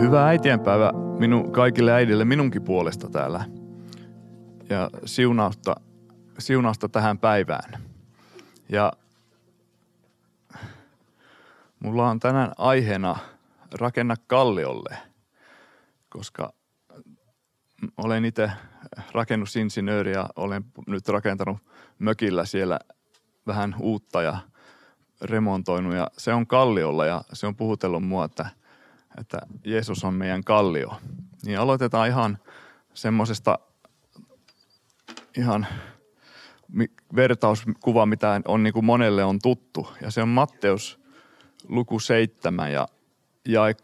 [0.00, 3.44] Hyvää äitienpäivä minun, kaikille äidille minunkin puolesta täällä.
[4.68, 5.74] Ja siunausta,
[6.38, 7.82] siunausta tähän päivään.
[8.68, 8.92] Ja
[11.80, 13.16] mulla on tänään aiheena
[13.80, 14.96] rakenna kalliolle,
[16.08, 16.52] koska
[17.96, 18.50] olen itse
[19.12, 21.58] rakennusinsinööri ja olen nyt rakentanut
[21.98, 22.78] mökillä siellä
[23.46, 24.38] vähän uutta ja
[25.22, 28.48] remontoinut ja se on kalliolla ja se on puhutellut mua, että,
[29.20, 31.00] että Jeesus on meidän kallio.
[31.44, 32.38] Niin aloitetaan ihan
[32.94, 33.58] semmoisesta
[35.36, 35.66] ihan
[37.16, 39.88] vertauskuva, mitä on niin kuin monelle on tuttu.
[40.00, 41.00] Ja se on Matteus
[41.68, 42.88] luku 7 ja
[43.48, 43.74] jae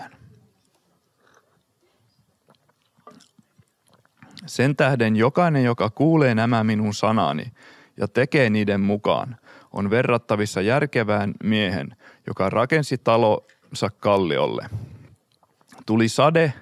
[0.00, 0.14] 24-27.
[4.46, 7.52] Sen tähden jokainen, joka kuulee nämä minun sanani
[7.96, 9.36] ja tekee niiden mukaan,
[9.74, 11.96] on verrattavissa järkevään miehen,
[12.26, 14.66] joka rakensi talonsa kalliolle.
[15.86, 16.52] Tuli sade,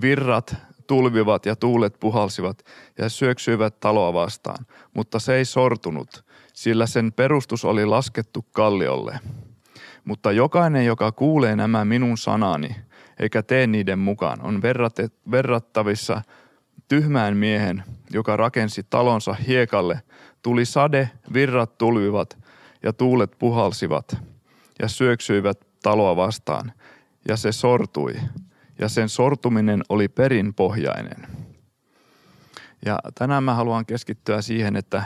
[0.00, 2.64] virrat tulvivat ja tuulet puhalsivat
[2.98, 9.20] ja syöksyivät taloa vastaan, mutta se ei sortunut, sillä sen perustus oli laskettu kalliolle.
[10.04, 12.76] Mutta jokainen, joka kuulee nämä minun sanani,
[13.20, 14.62] eikä tee niiden mukaan, on
[15.30, 16.22] verrattavissa
[16.88, 20.02] tyhmään miehen, joka rakensi talonsa hiekalle,
[20.46, 22.38] tuli sade, virrat tulvivat
[22.82, 24.16] ja tuulet puhalsivat
[24.78, 26.72] ja syöksyivät taloa vastaan,
[27.28, 28.14] ja se sortui,
[28.78, 31.26] ja sen sortuminen oli perinpohjainen.
[32.84, 35.04] Ja tänään mä haluan keskittyä siihen, että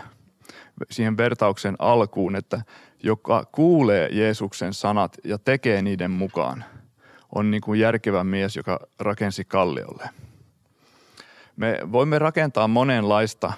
[0.91, 2.63] siihen vertauksen alkuun, että
[3.03, 6.65] joka kuulee Jeesuksen sanat ja tekee niiden mukaan,
[7.35, 10.11] on niin kuin järkevä mies, joka rakensi kalliolle–
[11.61, 13.53] me voimme rakentaa monenlaista,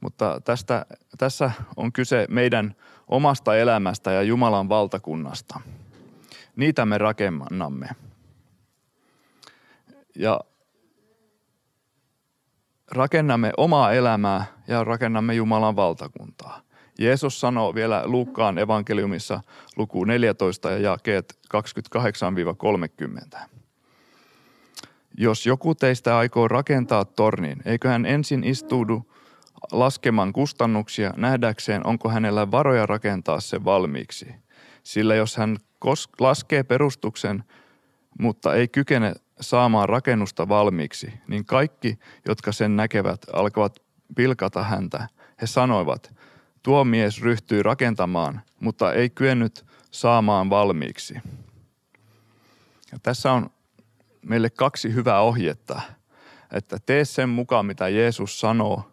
[0.00, 0.86] mutta tästä,
[1.18, 2.74] tässä on kyse meidän
[3.08, 5.60] omasta elämästä ja Jumalan valtakunnasta.
[6.56, 7.88] Niitä me rakennamme.
[10.16, 10.40] Ja
[12.90, 16.60] rakennamme omaa elämää ja rakennamme Jumalan valtakuntaa.
[16.98, 19.40] Jeesus sanoo vielä Luukkaan evankeliumissa
[19.76, 21.38] luku 14 ja jakeet
[23.36, 23.38] 28-30.
[25.18, 29.06] Jos joku teistä aikoo rakentaa tornin, eikö hän ensin istuudu
[29.72, 34.34] laskemaan kustannuksia nähdäkseen, onko hänellä varoja rakentaa se valmiiksi.
[34.82, 35.56] Sillä jos hän
[36.20, 37.44] laskee perustuksen,
[38.18, 41.98] mutta ei kykene saamaan rakennusta valmiiksi, niin kaikki,
[42.28, 43.78] jotka sen näkevät, alkavat
[44.16, 45.08] pilkata häntä.
[45.40, 46.14] He sanoivat,
[46.62, 51.14] tuo mies ryhtyi rakentamaan, mutta ei kyennyt saamaan valmiiksi.
[52.92, 53.50] Ja tässä on
[54.22, 55.80] meille kaksi hyvää ohjetta,
[56.52, 58.92] että tee sen mukaan, mitä Jeesus sanoo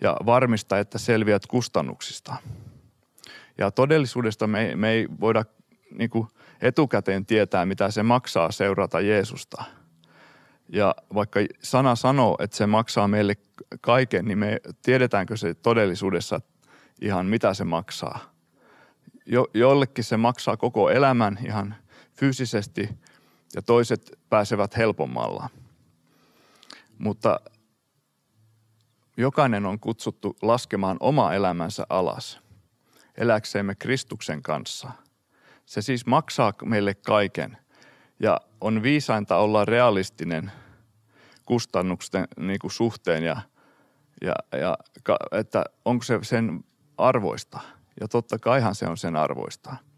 [0.00, 2.36] ja varmista, että selviät kustannuksista.
[3.58, 5.44] Ja todellisuudesta me, me ei voida
[5.98, 6.28] niin kuin
[6.60, 9.64] etukäteen tietää, mitä se maksaa seurata Jeesusta.
[10.68, 13.34] Ja vaikka sana sanoo, että se maksaa meille
[13.80, 16.40] kaiken, niin me tiedetäänkö se todellisuudessa
[17.00, 18.18] ihan mitä se maksaa.
[19.26, 21.74] Jo, jollekin se maksaa koko elämän ihan
[22.12, 22.88] fyysisesti–
[23.54, 25.48] ja toiset pääsevät helpommalla.
[26.98, 27.40] Mutta
[29.20, 32.40] jokainen on kutsuttu laskemaan oma elämänsä alas,
[33.16, 34.90] eläkseemme Kristuksen kanssa.
[35.66, 37.56] Se siis maksaa meille kaiken
[38.20, 40.52] ja on viisainta olla realistinen
[41.44, 43.40] kustannusten niin kuin suhteen ja,
[44.22, 44.76] ja, ja
[45.32, 46.64] että onko se sen
[46.98, 47.60] arvoista.
[48.00, 49.76] Ja totta kaihan se on sen arvoista–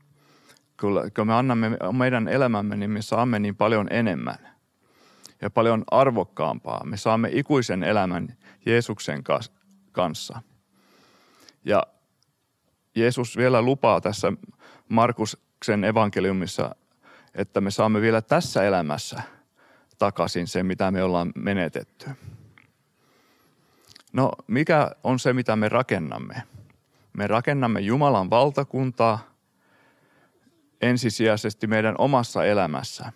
[1.16, 4.52] kun me annamme meidän elämämme, niin me saamme niin paljon enemmän
[5.43, 6.85] ja paljon arvokkaampaa.
[6.85, 8.37] Me saamme ikuisen elämän
[8.67, 9.25] Jeesuksen
[9.93, 10.43] kanssa.
[11.65, 11.87] Ja
[12.95, 14.33] Jeesus vielä lupaa tässä
[14.89, 16.75] Markuksen evankeliumissa,
[17.35, 19.23] että me saamme vielä tässä elämässä
[19.99, 22.11] takaisin se, mitä me ollaan menetetty.
[24.13, 26.43] No, mikä on se, mitä me rakennamme?
[27.13, 29.19] Me rakennamme Jumalan valtakuntaa–
[30.83, 33.12] ensisijaisesti meidän omassa elämässä.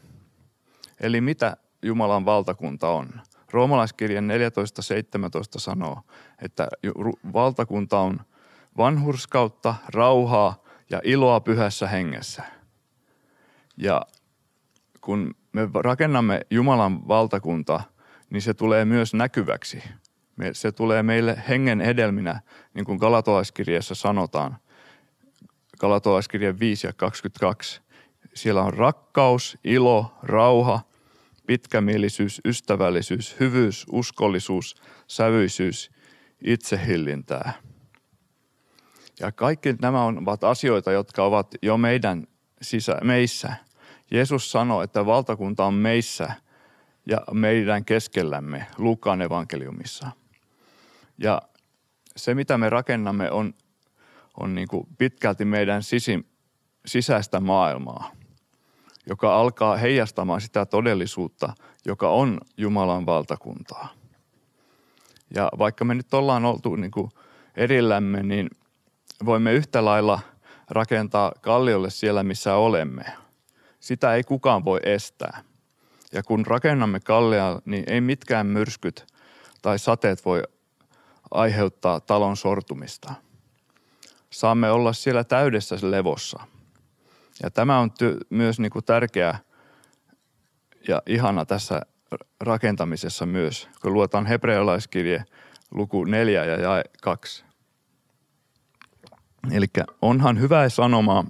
[1.00, 3.08] Eli mitä Jumalan valtakunta on?
[3.50, 4.30] Roomalaiskirjan 14.17
[5.56, 6.00] sanoo,
[6.42, 6.68] että
[7.32, 8.20] valtakunta on
[8.76, 12.42] vanhurskautta, rauhaa ja iloa pyhässä hengessä.
[13.76, 14.02] Ja
[15.00, 17.80] kun me rakennamme Jumalan valtakunta,
[18.30, 19.82] niin se tulee myös näkyväksi.
[20.52, 22.40] Se tulee meille hengen edelminä,
[22.74, 24.56] niin kuin Galatolaiskirjassa sanotaan–
[25.78, 27.80] Galatolaiskirjan 5 ja 22.
[28.34, 30.80] Siellä on rakkaus, ilo, rauha,
[31.46, 34.74] pitkämielisyys, ystävällisyys, hyvyys, uskollisuus,
[35.06, 35.90] sävyisyys,
[36.44, 37.52] itsehillintää.
[39.20, 42.26] Ja kaikki nämä ovat asioita, jotka ovat jo meidän
[42.62, 43.56] sisä, meissä.
[44.10, 46.32] Jeesus sanoi, että valtakunta on meissä
[47.06, 50.10] ja meidän keskellämme Luukkaan evankeliumissa.
[51.18, 51.42] Ja
[52.16, 53.54] se, mitä me rakennamme, on,
[54.40, 56.26] on niin kuin pitkälti meidän sisin,
[56.86, 58.12] sisäistä maailmaa,
[59.06, 61.52] joka alkaa heijastamaan sitä todellisuutta,
[61.84, 63.88] joka on Jumalan valtakuntaa.
[65.34, 67.10] Ja vaikka me nyt ollaan oltu niin kuin
[67.56, 68.50] erillämme, niin
[69.24, 70.20] voimme yhtä lailla
[70.70, 73.04] rakentaa kalliolle siellä, missä olemme.
[73.80, 75.42] Sitä ei kukaan voi estää.
[76.12, 79.06] Ja kun rakennamme kallia, niin ei mitkään myrskyt
[79.62, 80.42] tai sateet voi
[81.30, 83.14] aiheuttaa talon sortumista.
[84.30, 86.42] Saamme olla siellä täydessä levossa.
[87.42, 89.38] Ja tämä on ty- myös niin kuin tärkeä
[90.88, 91.82] ja ihana tässä
[92.40, 95.24] rakentamisessa myös, kun luotaan hebrealaiskirje
[95.70, 97.44] luku 4 ja jae 2.
[99.52, 99.66] Eli
[100.02, 101.24] onhan hyvä sanoma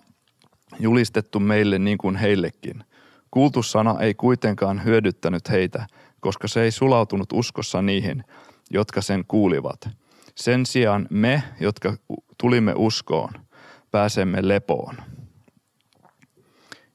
[0.80, 2.84] julistettu meille niin kuin heillekin.
[3.30, 5.86] Kuultu sana ei kuitenkaan hyödyttänyt heitä,
[6.20, 8.24] koska se ei sulautunut uskossa niihin,
[8.70, 9.88] jotka sen kuulivat.
[10.34, 11.96] Sen sijaan me, jotka
[12.38, 13.32] tulimme uskoon,
[13.90, 14.96] pääsemme lepoon.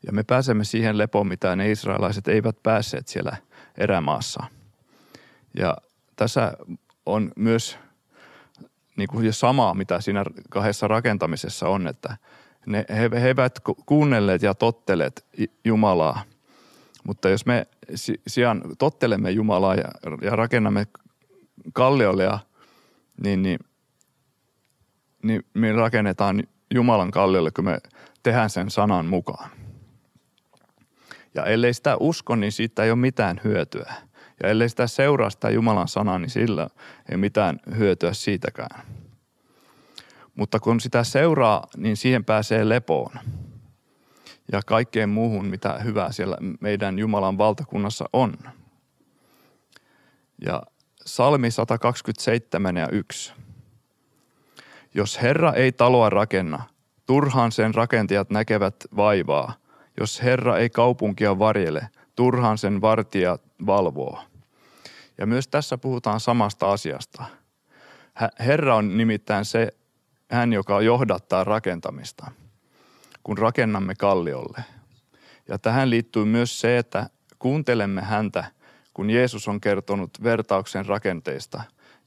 [0.05, 3.37] Ja me pääsemme siihen lepoon, mitä ne israelaiset eivät päässeet siellä
[3.77, 4.43] erämaassa.
[5.57, 5.77] Ja
[6.15, 6.53] tässä
[7.05, 7.77] on myös
[8.97, 12.17] niin kuin jo sama, mitä siinä kahdessa rakentamisessa on, että
[12.65, 15.25] ne, he, he eivät kuunnelleet ja totteleet
[15.65, 16.21] Jumalaa.
[17.03, 17.67] Mutta jos me
[18.27, 20.87] sijaan tottelemme Jumalaa ja, ja rakennamme
[21.73, 22.29] kalliolle,
[23.23, 23.59] niin, niin,
[25.23, 26.43] niin me rakennetaan
[26.73, 27.79] Jumalan kalliolle, kun me
[28.23, 29.49] tehdään sen sanan mukaan.
[31.35, 33.93] Ja ellei sitä usko, niin siitä ei ole mitään hyötyä.
[34.43, 36.69] Ja ellei sitä seuraa sitä Jumalan sanaa, niin sillä
[37.11, 38.85] ei mitään hyötyä siitäkään.
[40.35, 43.13] Mutta kun sitä seuraa, niin siihen pääsee lepoon.
[44.51, 48.33] Ja kaikkeen muuhun, mitä hyvää siellä meidän Jumalan valtakunnassa on.
[50.45, 50.63] Ja
[51.05, 53.33] Salmi 127 ja 1.
[54.93, 56.63] Jos Herra ei taloa rakenna,
[57.05, 59.60] turhaan sen rakentajat näkevät vaivaa.
[60.01, 64.19] Jos Herra ei kaupunkia varjele, turhaan sen vartija valvoo.
[65.17, 67.23] Ja myös tässä puhutaan samasta asiasta.
[68.39, 69.73] Herra on nimittäin se,
[70.31, 72.31] hän joka johdattaa rakentamista,
[73.23, 74.63] kun rakennamme kalliolle.
[75.47, 77.09] Ja tähän liittyy myös se, että
[77.39, 78.43] kuuntelemme häntä,
[78.93, 81.61] kun Jeesus on kertonut vertauksen rakenteista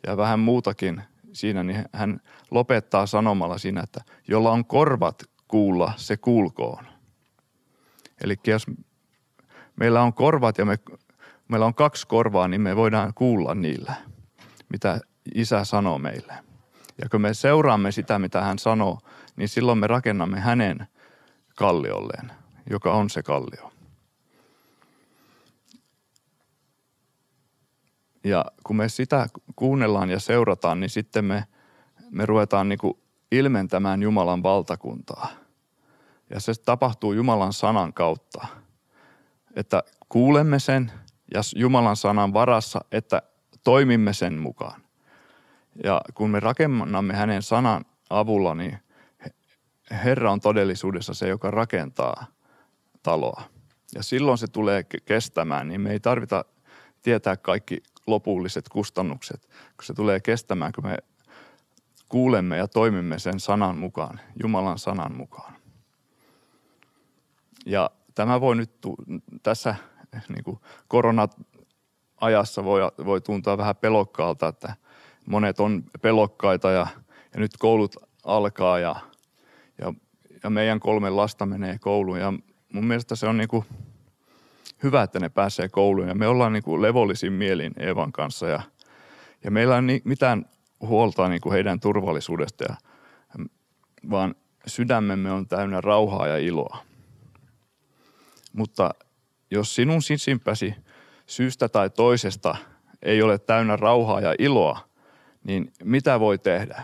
[0.06, 1.02] ja vähän muutakin
[1.32, 2.20] siinä, niin hän
[2.50, 6.93] lopettaa sanomalla siinä, että jolla on korvat kuulla, se kuulkoon.
[8.24, 8.66] Eli jos
[9.76, 10.78] meillä on korvat ja me
[11.48, 13.94] meillä on kaksi korvaa, niin me voidaan kuulla niillä,
[14.68, 15.00] mitä
[15.34, 16.32] isä sanoo meille.
[17.02, 18.98] Ja kun me seuraamme sitä, mitä hän sanoo,
[19.36, 20.86] niin silloin me rakennamme hänen
[21.56, 22.32] kalliolleen,
[22.70, 23.72] joka on se kallio.
[28.24, 29.26] Ja kun me sitä
[29.56, 31.44] kuunnellaan ja seurataan, niin sitten me,
[32.10, 32.94] me ruvetaan niin kuin
[33.32, 35.43] ilmentämään Jumalan valtakuntaa.
[36.34, 38.46] Ja se tapahtuu Jumalan sanan kautta.
[39.56, 40.92] Että kuulemme sen–
[41.34, 43.22] ja Jumalan sanan varassa, että
[43.64, 44.82] toimimme sen mukaan.
[45.84, 48.78] Ja kun me rakennamme hänen sanan avulla, niin
[49.90, 52.26] Herra on todellisuudessa se, joka rakentaa
[53.02, 53.42] taloa.
[53.94, 56.44] Ja silloin se tulee kestämään, niin me ei tarvita
[57.02, 59.40] tietää kaikki lopulliset kustannukset,
[59.76, 60.98] kun se tulee kestämään, kun me
[62.08, 65.53] kuulemme ja toimimme sen sanan mukaan, Jumalan sanan mukaan.
[67.66, 68.70] Ja tämä voi nyt
[69.42, 69.74] tässä
[70.28, 74.74] niin kuin korona-ajassa voi, voi tuntua vähän pelokkaalta, että
[75.26, 76.86] monet on pelokkaita ja,
[77.34, 78.96] ja nyt koulut alkaa ja,
[79.78, 79.94] ja,
[80.42, 82.32] ja meidän kolme lasta menee kouluun ja
[82.72, 83.64] mun mielestä se on niin kuin
[84.82, 88.62] hyvä, että ne pääsee kouluun ja me ollaan niin kuin levollisin mielin Eevan kanssa ja,
[89.44, 90.46] ja meillä on niin, mitään
[90.80, 92.76] huolta niin kuin heidän turvallisuudesta ja,
[94.10, 94.34] vaan
[94.66, 96.78] sydämemme on täynnä rauhaa ja iloa.
[98.54, 98.90] Mutta
[99.50, 100.74] jos sinun sisimpäsi
[101.26, 102.56] syystä tai toisesta
[103.02, 104.88] ei ole täynnä rauhaa ja iloa,
[105.44, 106.82] niin mitä voi tehdä?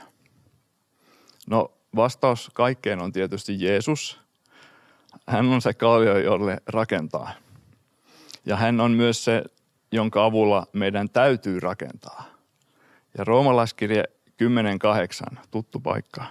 [1.47, 4.21] No vastaus kaikkeen on tietysti Jeesus.
[5.27, 7.33] Hän on se kallio, jolle rakentaa.
[8.47, 9.45] Ja hän on myös se,
[9.93, 12.25] jonka avulla meidän täytyy rakentaa.
[13.19, 14.05] Ja roomalaiskirje
[15.33, 16.27] 10.8, tuttu paikka,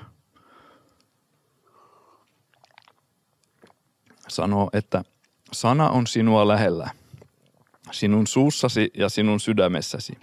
[4.27, 5.03] sanoo, että–
[5.51, 6.89] Sana on sinua lähellä,
[7.91, 10.18] sinun suussasi ja sinun sydämessäsi.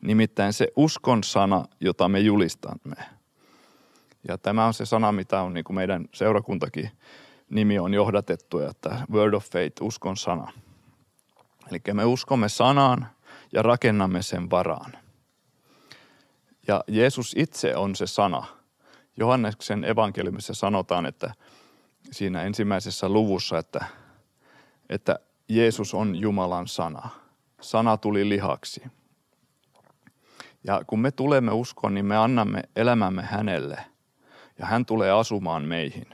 [0.00, 2.96] Nimittäin se uskon sana, jota me julistamme.
[4.28, 6.90] Ja tämä on se sana, mitä on niin kuin meidän seurakuntakin
[7.50, 10.52] nimi on johdatettu, että Word of Faith, uskon sana.
[11.70, 13.06] Eli me uskomme sanaan
[13.52, 14.92] ja rakennamme sen varaan.
[16.68, 18.46] Ja Jeesus itse on se sana.
[19.16, 21.34] Johanneksen evankeliumissa sanotaan, että
[22.10, 23.84] siinä ensimmäisessä luvussa, että,
[24.88, 27.08] että Jeesus on Jumalan sana.
[27.60, 28.82] Sana tuli lihaksi.
[30.64, 33.84] Ja kun me tulemme uskoon, niin me annamme elämämme hänelle
[34.58, 36.06] ja hän tulee asumaan meihin.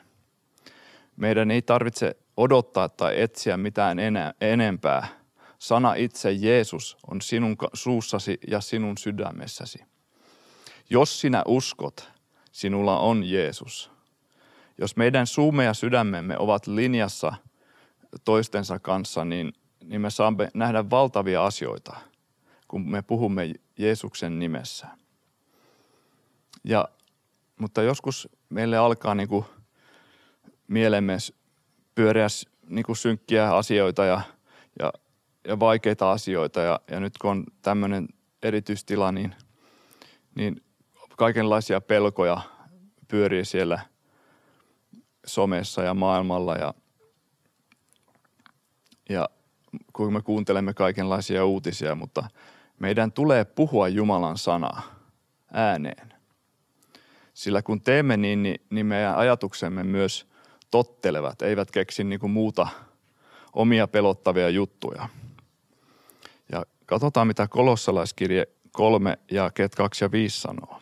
[1.17, 5.07] Meidän ei tarvitse odottaa tai etsiä mitään enää, enempää.
[5.59, 9.79] Sana itse Jeesus on sinun suussasi ja sinun sydämessäsi.
[10.91, 12.11] Jos sinä uskot,
[12.53, 13.91] sinulla on Jeesus.
[14.79, 17.35] Jos meidän suumme ja sydämemme ovat linjassa
[18.25, 19.53] toistensa kanssa, niin,
[19.85, 21.97] niin me saamme nähdä valtavia asioita,
[22.69, 24.87] kun me puhumme Jeesuksen nimessä.
[26.65, 26.89] Ja,
[27.59, 29.45] mutta joskus meille alkaa niin kuin
[30.69, 31.17] mielemme
[31.95, 32.27] pyöriä
[32.69, 34.21] niin kuin synkkiä asioita ja,
[34.79, 34.93] ja,
[35.49, 36.61] ja vaikeita asioita.
[36.61, 38.09] Ja, ja nyt kun on tämmöinen
[38.43, 39.35] erityistila, niin,
[40.35, 40.61] niin
[41.17, 42.41] kaikenlaisia pelkoja
[43.09, 43.81] pyörii siellä
[45.27, 46.75] somessa ja maailmalla ja,
[49.09, 49.29] ja
[49.93, 52.25] kun me kuuntelemme kaikenlaisia uutisia, mutta
[52.79, 54.83] meidän tulee puhua Jumalan sanaa
[55.53, 56.13] ääneen.
[57.35, 60.27] Sillä kun teemme niin, niin, niin meidän ajatuksemme myös
[60.71, 62.69] tottelevat, eivät keksi niin kuin muuta
[63.53, 65.09] omia pelottavia juttuja.
[66.53, 70.81] Ja katsotaan, mitä kolossalaiskirje 3 ja 2 ja 5 sanoo.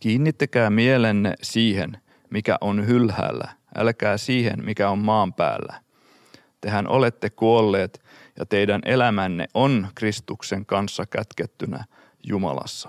[0.00, 1.98] Kiinnittäkää mielenne siihen,
[2.30, 5.82] mikä on hylhäällä, älkää siihen, mikä on maan päällä.
[6.62, 8.04] Tehän olette kuolleet
[8.38, 11.84] ja teidän elämänne on Kristuksen kanssa kätkettynä
[12.22, 12.88] Jumalassa.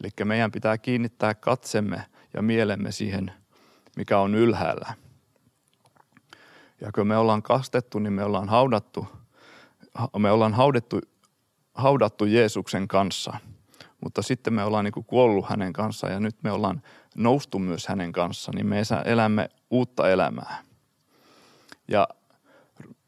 [0.00, 3.32] Eli meidän pitää kiinnittää katsemme ja mielemme siihen,
[3.96, 4.94] mikä on ylhäällä.
[6.80, 9.06] Ja kun me ollaan kastettu, niin me ollaan haudattu,
[10.18, 11.00] me ollaan haudattu,
[11.74, 13.32] haudattu Jeesuksen kanssa–
[14.00, 16.82] mutta sitten me ollaan niin kuollut hänen kanssaan ja nyt me ollaan
[17.16, 20.62] noustu myös hänen kanssaan, niin me elämme uutta elämää.
[21.88, 22.08] Ja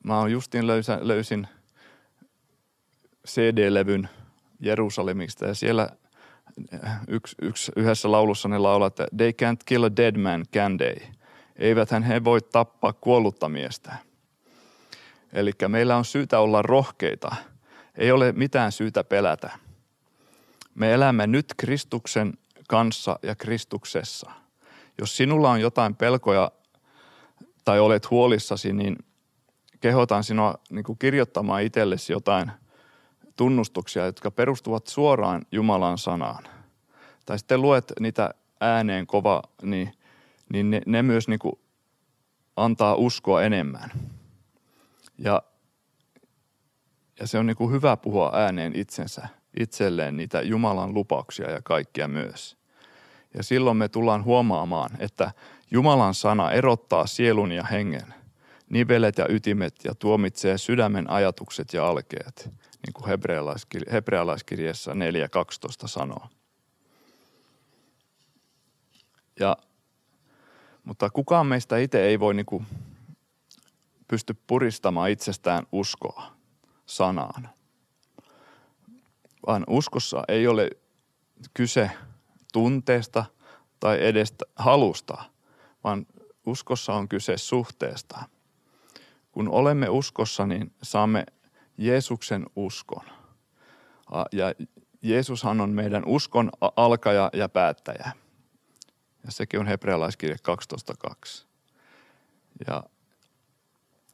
[0.05, 1.49] mä oon justiin löysä, löysin
[3.29, 4.09] CD-levyn
[4.61, 5.89] Jerusalemista ja siellä
[7.09, 10.97] yksi, yksi, yhdessä laulussa ne laulaa, että they can't kill a dead man, can they?
[11.57, 13.97] Eiväthän he voi tappaa kuollutta miestä.
[15.33, 17.37] Eli meillä on syytä olla rohkeita.
[17.95, 19.51] Ei ole mitään syytä pelätä.
[20.75, 22.33] Me elämme nyt Kristuksen
[22.69, 24.31] kanssa ja Kristuksessa.
[24.99, 26.53] Jos sinulla on jotain pelkoja
[27.65, 28.97] tai olet huolissasi, niin
[29.83, 32.51] kehotan sinua niin kuin kirjoittamaan itsellesi jotain
[33.37, 36.45] tunnustuksia, jotka perustuvat suoraan Jumalan sanaan.
[37.27, 39.93] Tai sitten luet niitä ääneen kova, niin,
[40.53, 41.59] niin ne, ne myös niin kuin
[42.57, 43.91] antaa uskoa enemmän.
[45.19, 45.43] Ja,
[47.21, 49.29] ja se on niin kuin hyvä puhua ääneen itsensä
[49.61, 52.57] itselleen niitä Jumalan lupauksia ja kaikkia myös.
[53.35, 55.31] Ja silloin me tullaan huomaamaan, että
[55.71, 58.15] Jumalan sana erottaa sielun ja hengen,
[58.73, 62.51] nivelet ja ytimet ja tuomitsee sydämen ajatukset ja alkeet,
[62.87, 63.09] niin kuin
[63.93, 64.97] hebrealaiskirjassa 4.12
[65.87, 66.27] sanoo.
[69.41, 69.57] Ja,
[70.85, 72.67] mutta kukaan meistä itse ei voi niin kuin
[74.09, 76.33] pysty puristamaan itsestään uskoa
[76.87, 77.49] sanaan–
[79.47, 80.71] vaan uskossa ei ole
[81.55, 81.91] kyse
[82.53, 83.25] tunteesta
[83.81, 85.25] tai edes halusta,
[85.85, 86.07] vaan
[86.47, 88.23] uskossa on kyse suhteesta.
[89.33, 91.27] Kun olemme uskossa, niin saamme
[91.79, 93.05] Jeesuksen uskon.
[94.33, 94.55] Ja
[95.03, 98.13] Jeesushan on meidän uskon alkaja ja päättäjä.
[99.25, 100.37] Ja sekin on hebrealaiskirje
[101.09, 101.45] 12.2.
[102.67, 102.83] Ja,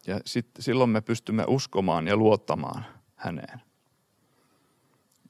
[0.06, 2.84] ja sit, silloin me pystymme uskomaan ja luottamaan
[3.16, 3.60] häneen.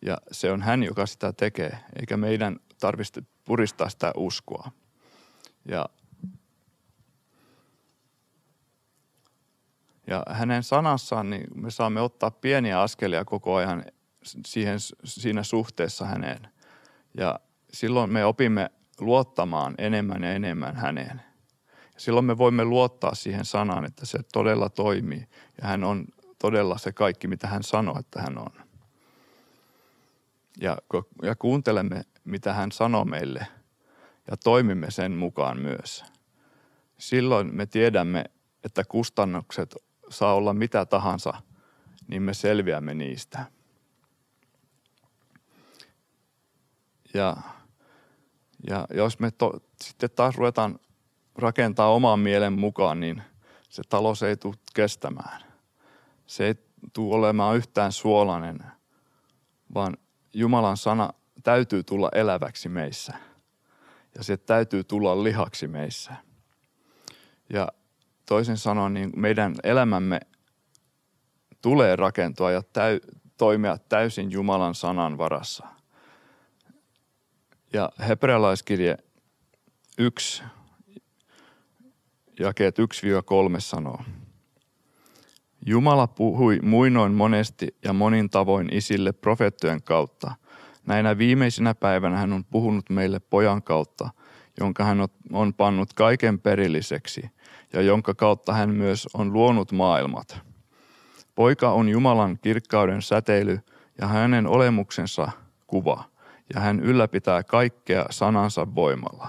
[0.02, 4.71] Ja se on hän, joka sitä tekee, eikä meidän tarvitse puristaa sitä uskoa.
[5.64, 5.88] Ja,
[10.08, 13.84] ja hänen sanassaan niin me saamme ottaa pieniä askelia koko ajan
[14.46, 16.48] siihen, siinä suhteessa häneen.
[17.14, 17.40] Ja
[17.72, 21.22] silloin me opimme luottamaan enemmän ja enemmän häneen.
[21.94, 25.28] Ja silloin me voimme luottaa siihen sanaan, että se todella toimii
[25.62, 26.04] ja hän on
[26.38, 28.68] todella se kaikki, mitä hän sanoo, että hän on
[30.60, 30.78] ja,
[31.22, 33.46] ja kuuntelemme, mitä hän sanoo meille
[34.30, 36.04] ja toimimme sen mukaan myös.
[36.98, 38.24] Silloin me tiedämme,
[38.64, 39.76] että kustannukset
[40.10, 41.34] saa olla mitä tahansa,
[42.08, 43.44] niin me selviämme niistä.
[47.14, 47.36] Ja,
[48.68, 50.78] ja jos me to, sitten taas ruvetaan
[51.34, 53.22] rakentaa oman mielen mukaan, niin
[53.68, 55.42] se talous ei tule kestämään.
[56.26, 56.54] Se ei
[56.92, 58.58] tule olemaan yhtään suolainen,
[59.74, 59.96] vaan
[60.34, 61.12] Jumalan sana
[61.42, 63.14] täytyy tulla eläväksi meissä.
[64.14, 66.16] Ja se täytyy tulla lihaksi meissä.
[67.48, 67.68] Ja
[68.28, 70.20] toisin sanoen, niin meidän elämämme
[71.62, 73.00] tulee rakentua ja täy,
[73.38, 75.66] toimia täysin Jumalan sanan varassa.
[77.73, 78.97] Ja hebrealaiskirje
[79.99, 80.42] 1,
[82.40, 82.82] jakeet 1-3
[83.58, 84.00] sanoo.
[85.66, 90.35] Jumala puhui muinoin monesti ja monin tavoin isille profeettojen kautta.
[90.87, 94.11] Näinä viimeisinä päivänä hän on puhunut meille pojan kautta,
[94.61, 94.99] jonka hän
[95.32, 97.30] on pannut kaiken perilliseksi
[97.72, 100.40] ja jonka kautta hän myös on luonut maailmat.
[101.34, 103.60] Poika on Jumalan kirkkauden säteily
[104.00, 105.30] ja hänen olemuksensa
[105.66, 106.04] kuva,
[106.54, 109.28] ja hän ylläpitää kaikkea sanansa voimalla.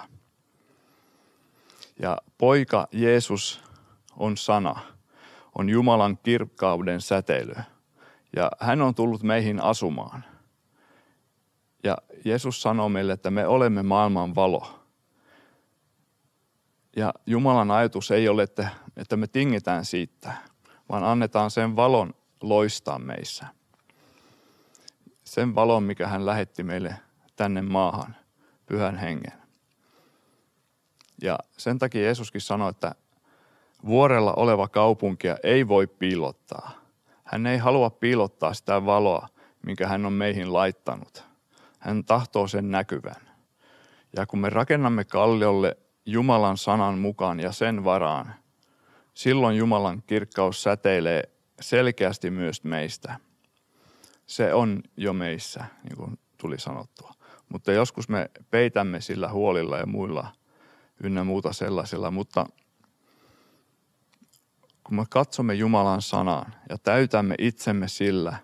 [1.99, 3.63] Ja poika Jeesus
[4.17, 4.79] on sana,
[5.57, 7.55] on Jumalan kirkkauden säteily.
[8.35, 10.25] Ja hän on tullut meihin asumaan.
[11.83, 14.78] Ja Jeesus sanoo meille, että me olemme maailman valo.
[16.99, 20.33] Ja Jumalan ajatus ei ole, että, että me tingitään siitä,
[20.89, 23.47] vaan annetaan sen valon loistaa meissä.
[25.23, 26.95] Sen valon, mikä hän lähetti meille
[27.35, 28.15] tänne maahan,
[28.65, 29.33] pyhän hengen.
[31.21, 32.95] Ja sen takia Jeesuskin sanoi, että
[33.85, 36.71] vuorella oleva kaupunkia ei voi piilottaa.
[37.23, 39.27] Hän ei halua piilottaa sitä valoa,
[39.65, 41.23] minkä hän on meihin laittanut.
[41.79, 43.29] Hän tahtoo sen näkyvän.
[44.15, 48.33] Ja kun me rakennamme kalliolle Jumalan sanan mukaan ja sen varaan,
[49.13, 51.23] silloin Jumalan kirkkaus säteilee
[51.61, 53.19] selkeästi myös meistä.
[54.25, 57.13] Se on jo meissä, niin kuin tuli sanottua.
[57.49, 60.27] Mutta joskus me peitämme sillä huolilla ja muilla
[61.03, 62.45] ynnä muuta sellaisella, mutta
[64.83, 68.37] kun me katsomme Jumalan sanaan ja täytämme itsemme sillä,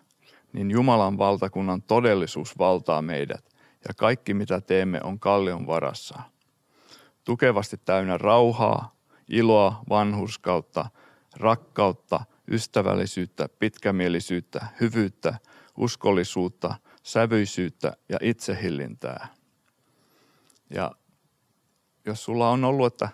[0.53, 3.45] niin Jumalan valtakunnan todellisuus valtaa meidät
[3.87, 6.21] ja kaikki mitä teemme on kallion varassa.
[7.25, 8.95] Tukevasti täynnä rauhaa,
[9.29, 10.89] iloa, vanhuskautta,
[11.37, 15.37] rakkautta, ystävällisyyttä, pitkämielisyyttä, hyvyyttä,
[15.77, 19.27] uskollisuutta, sävyisyyttä ja itsehillintää.
[20.69, 20.91] Ja
[22.05, 23.09] jos sulla on ollut, että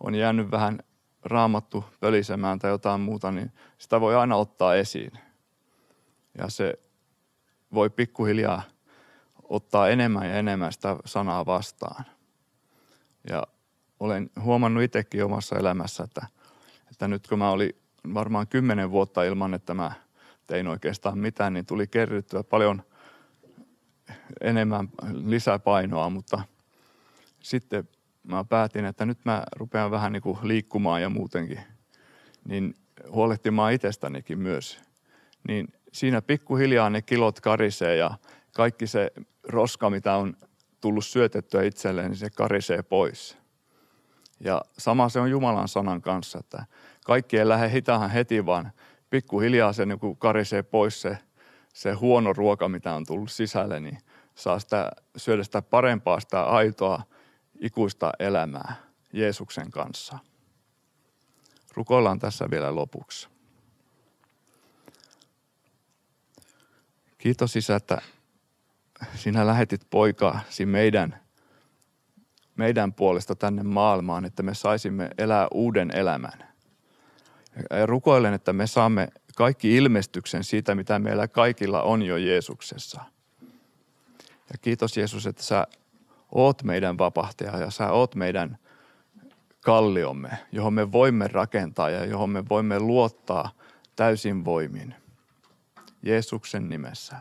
[0.00, 0.78] on jäänyt vähän
[1.22, 5.12] raamattu pölisemään tai jotain muuta, niin sitä voi aina ottaa esiin.
[6.38, 6.78] Ja se
[7.74, 8.62] voi pikkuhiljaa
[9.42, 12.04] ottaa enemmän ja enemmän sitä sanaa vastaan.
[13.30, 13.42] Ja
[14.00, 16.26] olen huomannut itsekin omassa elämässä, että,
[16.90, 17.72] että nyt kun mä olin
[18.14, 19.92] varmaan kymmenen vuotta ilman, että mä
[20.46, 22.82] tein oikeastaan mitään, niin tuli kerryttyä paljon
[24.40, 26.42] enemmän lisäpainoa, mutta
[27.42, 27.88] sitten
[28.22, 31.60] mä päätin, että nyt mä rupean vähän niin kuin liikkumaan ja muutenkin,
[32.44, 32.74] niin
[33.10, 34.80] huolehtimaan itsestänikin myös.
[35.48, 38.10] Niin siinä pikkuhiljaa ne kilot karisee ja
[38.52, 40.36] kaikki se roska, mitä on
[40.80, 43.38] tullut syötettyä itselleen, niin se karisee pois.
[44.40, 46.64] Ja sama se on Jumalan sanan kanssa, että
[47.04, 48.72] kaikki ei lähde hitahan heti, vaan
[49.10, 51.18] pikkuhiljaa se niin karisee pois se,
[51.74, 53.98] se huono ruoka, mitä on tullut sisälle, niin
[54.34, 57.02] saa sitä, syödä sitä parempaa, sitä aitoa,
[57.60, 58.74] ikuista elämää
[59.12, 60.18] Jeesuksen kanssa.
[61.74, 63.28] Rukoillaan tässä vielä lopuksi.
[67.18, 68.02] Kiitos Isä, että
[69.14, 71.20] sinä lähetit poikaasi meidän,
[72.56, 76.44] meidän puolesta tänne maailmaan, että me saisimme elää uuden elämän.
[77.70, 83.04] Ja rukoilen, että me saamme kaikki ilmestyksen siitä, mitä meillä kaikilla on jo Jeesuksessa.
[84.52, 85.66] Ja kiitos Jeesus, että sä
[86.32, 88.58] oot meidän vapahtaja ja sä oot meidän
[89.64, 93.50] kalliomme, johon me voimme rakentaa ja johon me voimme luottaa
[93.96, 94.94] täysin voimin.
[96.02, 97.16] Jeesuksen nimessä.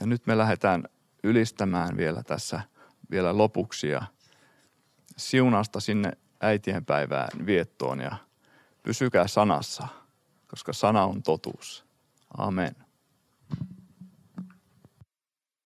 [0.00, 0.84] Ja nyt me lähdetään
[1.22, 2.60] ylistämään vielä tässä
[3.12, 4.02] vielä lopuksi ja
[5.16, 8.16] siunasta sinne äitien päivään viettoon ja
[8.82, 9.88] pysykää sanassa,
[10.46, 11.84] koska sana on totuus.
[12.38, 12.76] Amen.